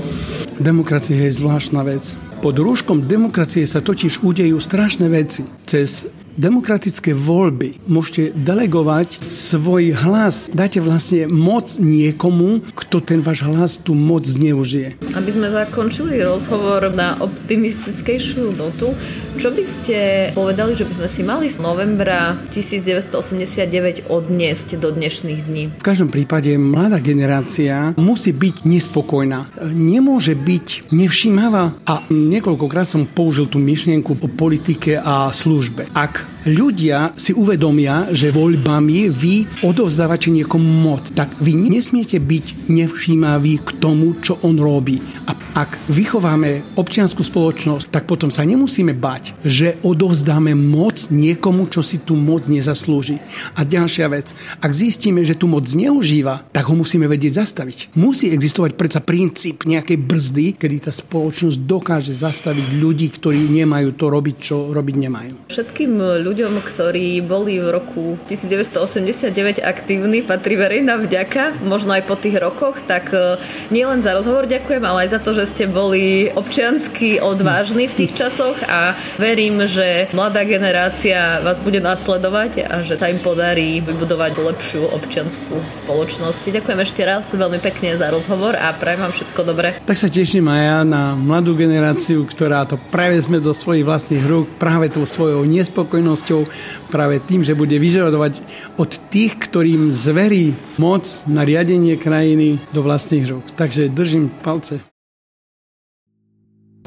Demokracia 0.56 1.20
je 1.28 1.36
zvláštna 1.36 1.84
vec. 1.84 2.16
Pod 2.40 2.56
rúškom 2.56 3.04
demokracie 3.04 3.68
sa 3.68 3.84
totiž 3.84 4.24
udejú 4.24 4.56
strašné 4.64 5.12
veci. 5.12 5.44
Cez 5.68 6.08
demokratické 6.40 7.12
voľby 7.12 7.84
môžete 7.92 8.32
delegovať 8.36 9.20
svoj 9.28 9.96
hlas. 10.00 10.48
Dáte 10.56 10.80
vlastne 10.80 11.28
moc 11.28 11.76
niekomu, 11.76 12.64
kto 12.72 13.04
ten 13.04 13.20
váš 13.20 13.44
hlas 13.44 13.76
tu 13.80 13.96
moc 13.96 14.24
zneužije. 14.24 14.96
Aby 15.12 15.32
sme 15.32 15.48
zakončili 15.52 16.24
rozhovor 16.24 16.88
na 16.92 17.20
optimistickejšiu 17.20 18.56
notu, 18.56 18.96
čo 19.36 19.52
by 19.52 19.64
ste 19.68 19.98
povedali, 20.32 20.80
že 20.80 20.88
by 20.88 20.94
sme 21.04 21.10
si 21.12 21.22
mali 21.22 21.48
z 21.52 21.60
novembra 21.60 22.40
1989 22.56 24.08
odniesť 24.08 24.80
do 24.80 24.90
dnešných 24.92 25.40
dní? 25.46 25.64
V 25.80 25.86
každom 25.86 26.10
prípade 26.10 26.56
mladá 26.56 27.04
generácia 27.04 27.92
musí 28.00 28.32
byť 28.32 28.64
nespokojná. 28.64 29.52
Nemôže 29.72 30.34
byť 30.34 30.90
nevšímavá 30.92 31.76
a 31.84 31.94
niekoľkokrát 32.08 32.88
som 32.88 33.04
použil 33.04 33.52
tú 33.52 33.60
myšlienku 33.60 34.16
o 34.16 34.28
politike 34.32 34.98
a 35.00 35.30
službe. 35.36 35.92
Ak 35.92 36.35
ľudia 36.46 37.18
si 37.18 37.34
uvedomia, 37.34 38.14
že 38.14 38.30
voľbami 38.30 39.10
vy 39.10 39.66
odovzdávate 39.66 40.30
niekomu 40.30 40.66
moc, 40.66 41.10
tak 41.12 41.34
vy 41.42 41.58
nesmiete 41.58 42.22
byť 42.22 42.70
nevšímaví 42.70 43.54
k 43.66 43.70
tomu, 43.82 44.18
čo 44.22 44.38
on 44.46 44.62
robí. 44.62 45.02
A 45.26 45.34
ak 45.56 45.90
vychováme 45.90 46.78
občianskú 46.78 47.24
spoločnosť, 47.26 47.90
tak 47.90 48.06
potom 48.06 48.30
sa 48.30 48.46
nemusíme 48.46 48.94
bať, 48.94 49.34
že 49.42 49.80
odovzdáme 49.82 50.54
moc 50.54 51.10
niekomu, 51.10 51.72
čo 51.72 51.82
si 51.82 52.04
tú 52.04 52.14
moc 52.20 52.46
nezaslúži. 52.46 53.18
A 53.58 53.66
ďalšia 53.66 54.06
vec, 54.12 54.36
ak 54.62 54.72
zistíme, 54.76 55.26
že 55.26 55.34
tú 55.34 55.50
moc 55.50 55.66
zneužíva, 55.66 56.46
tak 56.52 56.68
ho 56.70 56.76
musíme 56.76 57.08
vedieť 57.08 57.42
zastaviť. 57.42 57.96
Musí 57.98 58.30
existovať 58.30 58.76
predsa 58.76 59.00
princíp 59.02 59.66
nejakej 59.66 59.98
brzdy, 59.98 60.46
kedy 60.60 60.78
tá 60.86 60.92
spoločnosť 60.94 61.58
dokáže 61.64 62.14
zastaviť 62.14 62.76
ľudí, 62.78 63.08
ktorí 63.16 63.48
nemajú 63.48 63.96
to 63.96 64.12
robiť, 64.12 64.36
čo 64.36 64.76
robiť 64.76 64.96
nemajú. 65.08 65.34
Všetkým 65.50 65.96
ľuďom 65.96 66.35
ľuďom, 66.36 66.68
ktorí 66.68 67.24
boli 67.24 67.64
v 67.64 67.72
roku 67.72 68.20
1989 68.28 69.64
aktívni, 69.64 70.20
patrí 70.20 70.60
verejná 70.60 71.00
vďaka, 71.00 71.64
možno 71.64 71.96
aj 71.96 72.04
po 72.04 72.20
tých 72.20 72.36
rokoch, 72.44 72.76
tak 72.84 73.08
e, 73.16 73.40
nielen 73.72 74.04
za 74.04 74.12
rozhovor 74.12 74.44
ďakujem, 74.44 74.84
ale 74.84 75.08
aj 75.08 75.16
za 75.16 75.20
to, 75.24 75.32
že 75.32 75.48
ste 75.48 75.64
boli 75.72 76.28
občiansky 76.36 77.24
odvážni 77.24 77.88
v 77.88 78.04
tých 78.04 78.20
časoch 78.20 78.60
a 78.68 79.00
verím, 79.16 79.64
že 79.64 80.12
mladá 80.12 80.44
generácia 80.44 81.40
vás 81.40 81.56
bude 81.64 81.80
nasledovať 81.80 82.68
a 82.68 82.84
že 82.84 83.00
sa 83.00 83.08
im 83.08 83.24
podarí 83.24 83.80
vybudovať 83.80 84.36
lepšiu 84.36 84.92
občianskú 84.92 85.64
spoločnosť. 85.88 86.52
Ďakujem 86.52 86.80
ešte 86.84 87.02
raz 87.08 87.32
veľmi 87.32 87.64
pekne 87.64 87.96
za 87.96 88.12
rozhovor 88.12 88.60
a 88.60 88.76
prajem 88.76 89.08
vám 89.08 89.16
všetko 89.16 89.40
dobré. 89.48 89.80
Tak 89.88 89.96
sa 89.96 90.12
teším 90.12 90.52
aj 90.52 90.62
ja 90.68 90.80
na 90.84 91.16
mladú 91.16 91.56
generáciu, 91.56 92.28
ktorá 92.28 92.68
to 92.68 92.76
prevezme 92.92 93.40
do 93.40 93.56
svojich 93.56 93.88
vlastných 93.88 94.26
rúk 94.28 94.52
práve 94.60 94.92
tou 94.92 95.08
svojou 95.08 95.48
nespokojnosťou 95.48 96.25
spoločnosťou 96.26 96.90
práve 96.90 97.22
tým, 97.22 97.46
že 97.46 97.54
bude 97.54 97.78
vyžadovať 97.78 98.42
od 98.82 98.98
tých, 99.14 99.38
ktorým 99.38 99.94
zverí 99.94 100.58
moc 100.82 101.06
na 101.30 101.46
riadenie 101.46 101.94
krajiny 101.98 102.60
do 102.74 102.82
vlastných 102.82 103.30
rúk. 103.30 103.46
Takže 103.54 103.90
držím 103.94 104.30
palce. 104.42 104.80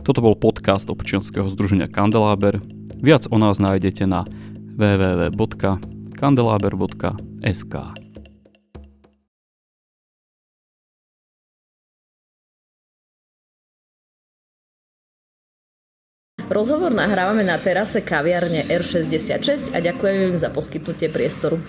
Toto 0.02 0.24
bol 0.24 0.34
podcast 0.34 0.88
občianskeho 0.88 1.46
združenia 1.52 1.86
Kandeláber. 1.86 2.58
Viac 2.98 3.30
o 3.30 3.38
nás 3.38 3.60
nájdete 3.60 4.06
na 4.08 4.24
www.kandelaber.sk. 4.78 7.74
Rozhovor 16.48 16.96
nahrávame 16.96 17.44
na 17.44 17.60
terase 17.60 18.00
kaviarne 18.00 18.64
R66 18.72 19.76
a 19.76 19.84
ďakujem 19.84 20.32
im 20.32 20.36
za 20.40 20.48
poskytnutie 20.48 21.12
priestoru. 21.12 21.60